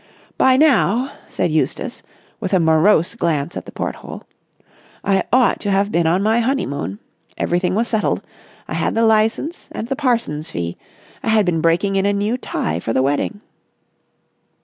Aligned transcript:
By 0.35 0.57
now," 0.57 1.11
said 1.29 1.51
Eustace, 1.51 2.01
with 2.39 2.53
a 2.53 2.59
morose 2.59 3.13
glance 3.13 3.55
at 3.55 3.67
the 3.67 3.71
porthole, 3.71 4.23
"I 5.03 5.21
ought 5.31 5.59
to 5.59 5.69
have 5.69 5.91
been 5.91 6.07
on 6.07 6.23
my 6.23 6.39
honeymoon. 6.39 6.97
Everything 7.37 7.75
was 7.75 7.87
settled. 7.89 8.23
I 8.67 8.73
had 8.73 8.95
the 8.95 9.05
licence 9.05 9.69
and 9.71 9.89
the 9.89 9.95
parson's 9.95 10.49
fee. 10.49 10.75
I 11.21 11.29
had 11.29 11.45
been 11.45 11.61
breaking 11.61 11.97
in 11.97 12.07
a 12.07 12.13
new 12.13 12.35
tie 12.35 12.79
for 12.79 12.93
the 12.93 13.03
wedding." 13.03 13.41